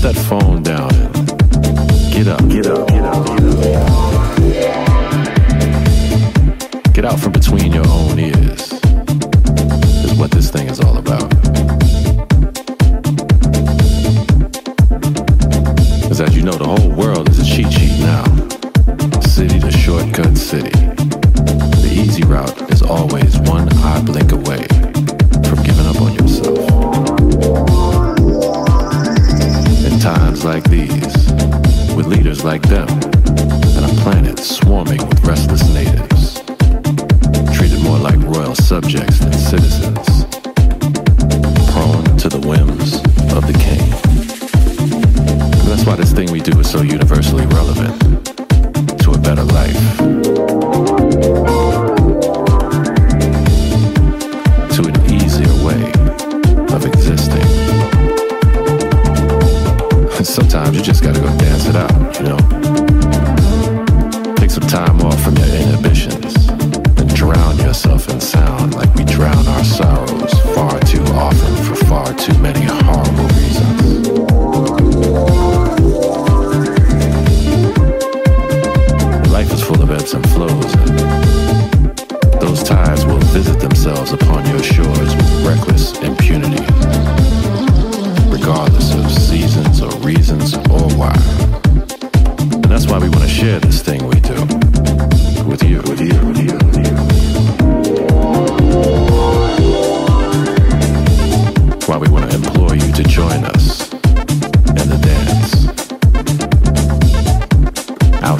[0.00, 1.12] put that phone down and
[2.12, 4.04] get up, get up, get up, get up.
[6.94, 8.39] Get out from between your own ears.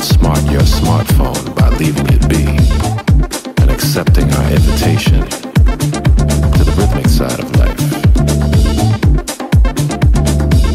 [0.00, 2.46] outsmart your smartphone by leaving it be
[3.60, 5.20] and accepting our invitation
[6.56, 7.76] to the rhythmic side of life.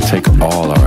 [0.07, 0.84] Take all our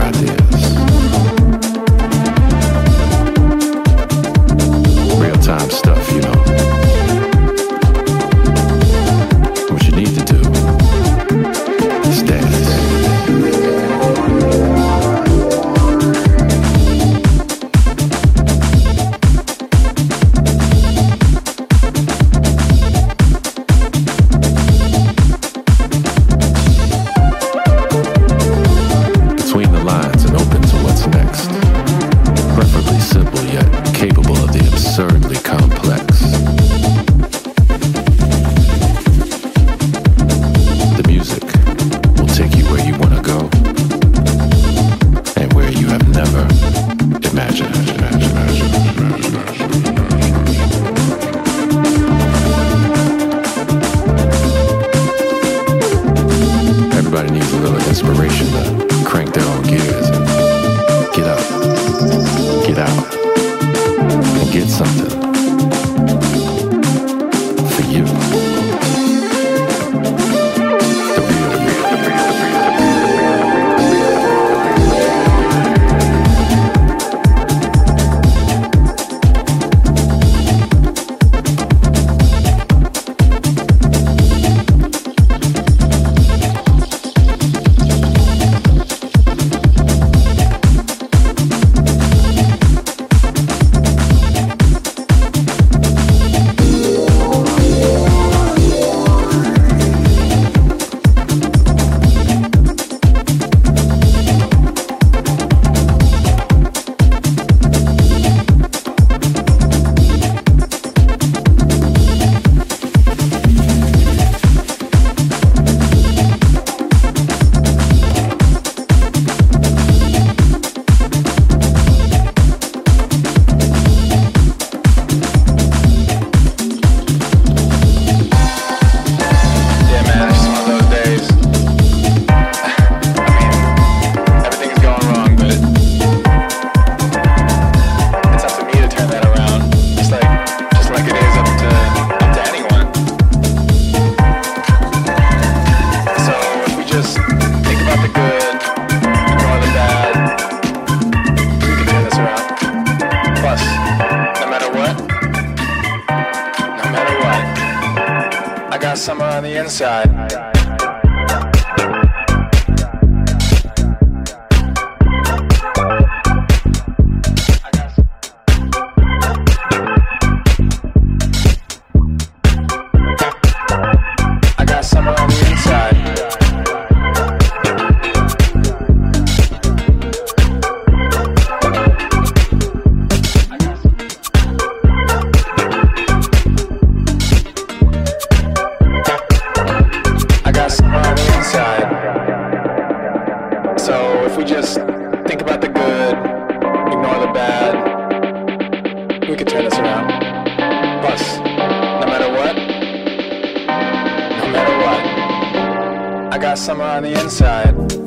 [206.38, 207.97] I got summer on the inside.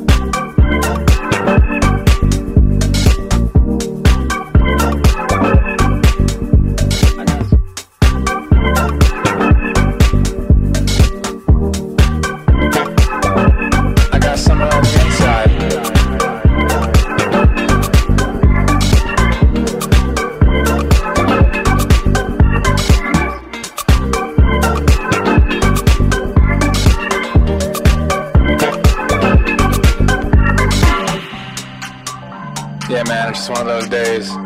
[33.72, 34.41] Those days.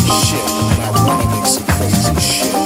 [0.00, 2.65] Shit, and I wanna make some crazy shit.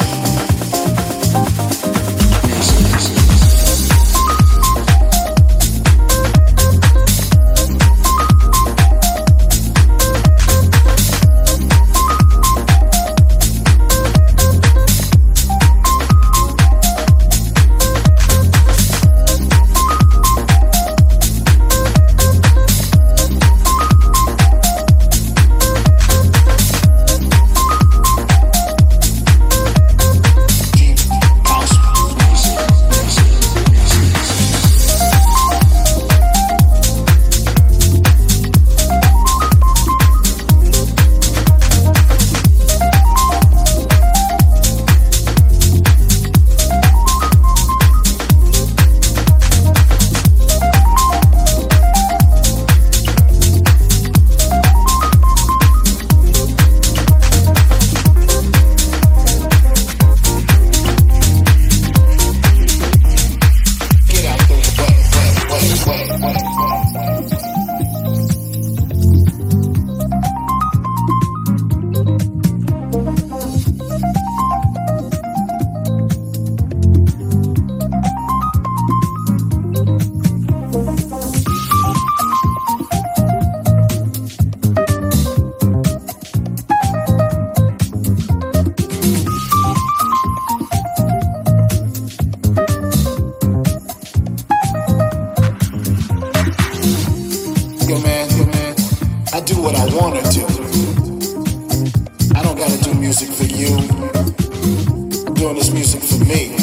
[106.10, 106.56] For me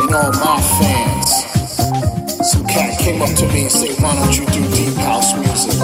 [0.00, 1.30] and all my fans.
[2.50, 5.80] Some cat came up to me and said, Why don't you do deep house music?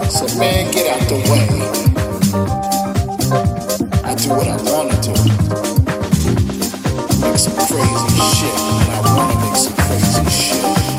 [0.00, 1.48] I said, Man, get out the way.
[4.04, 5.14] I do what I wanna do.
[7.20, 10.97] Make some crazy shit, and I wanna make some crazy shit.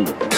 [0.00, 0.31] い。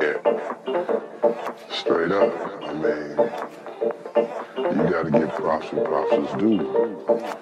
[0.00, 0.18] Yeah.
[1.70, 2.32] Straight up.
[2.62, 3.10] I mean,
[4.76, 7.37] you gotta give props and props is due.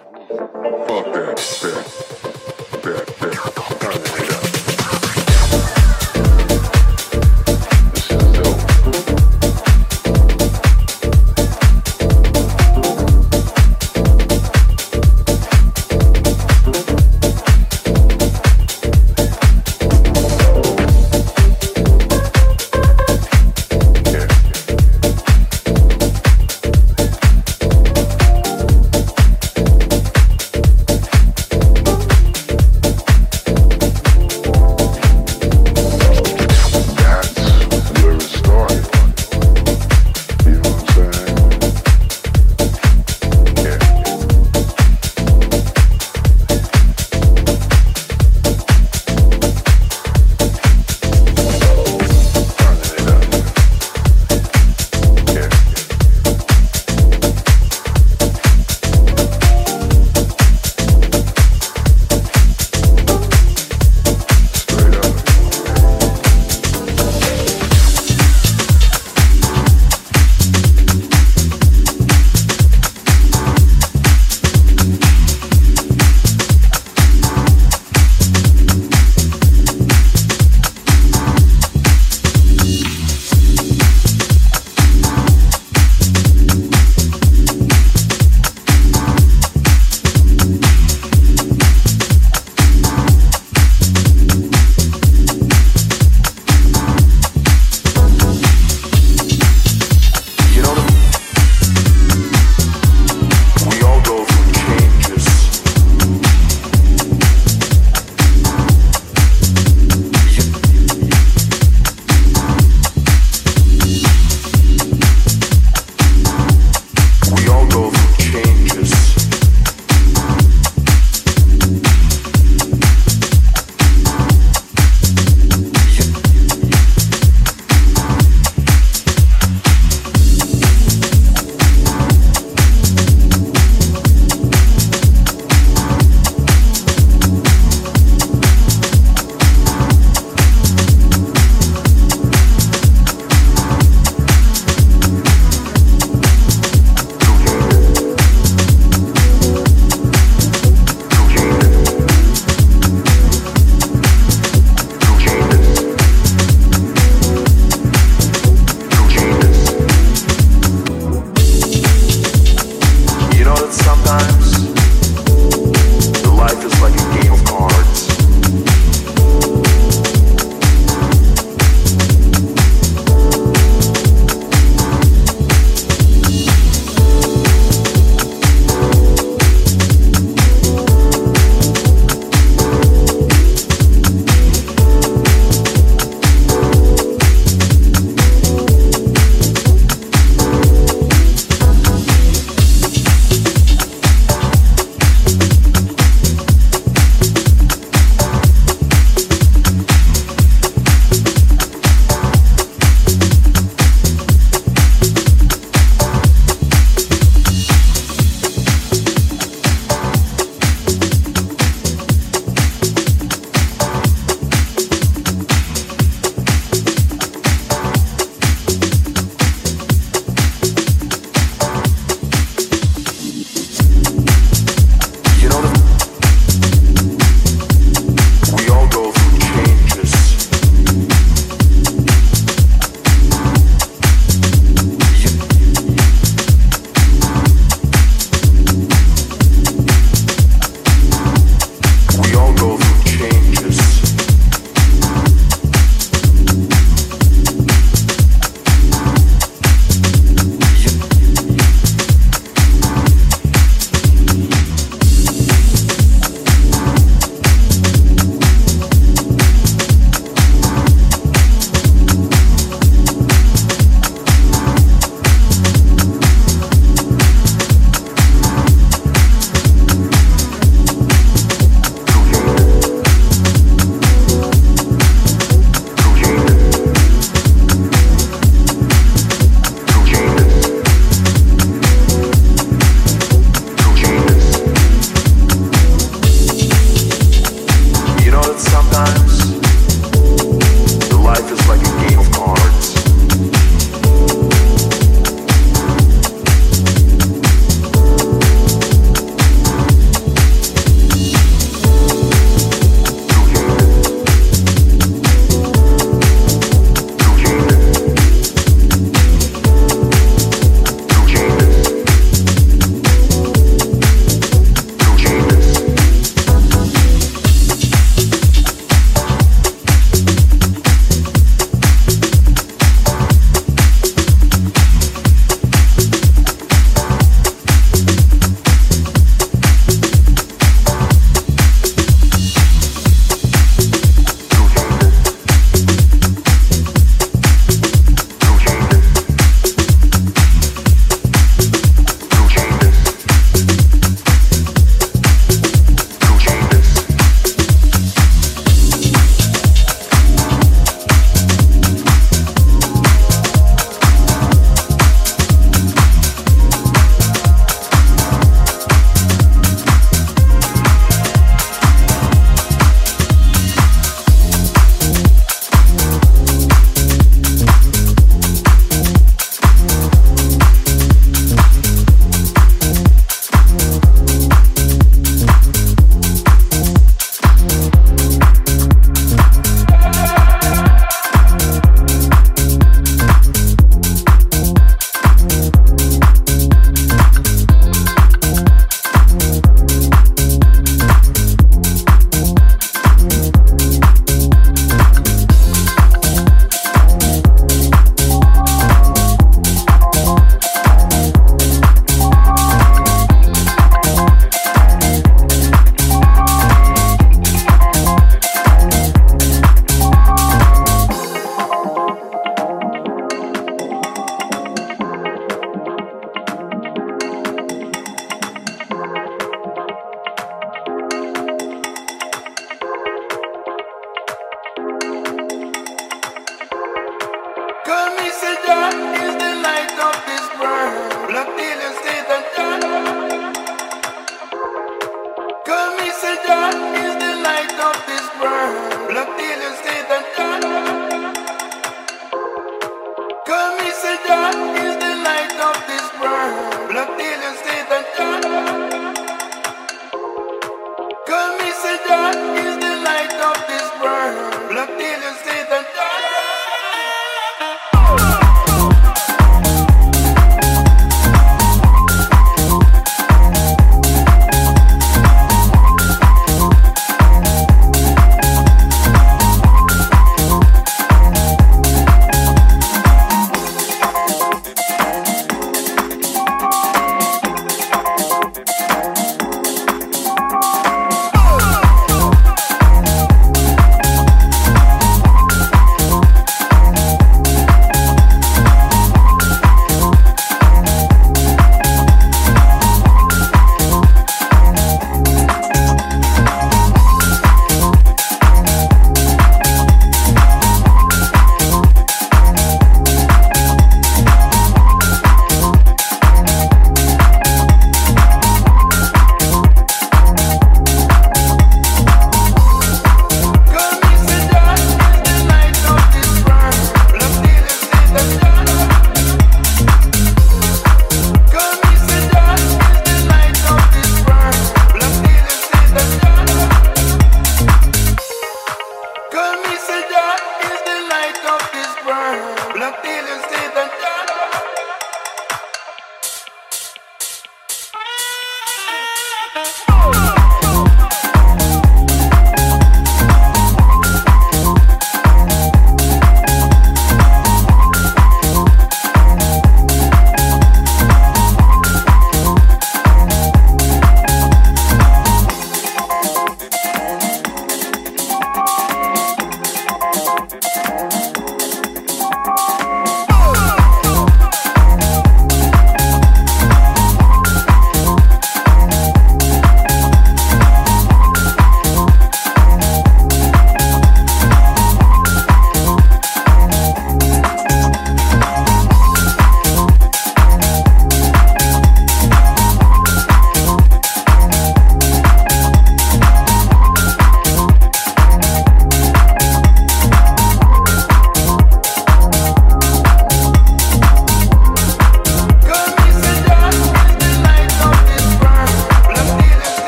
[427.87, 428.66] Come, he said.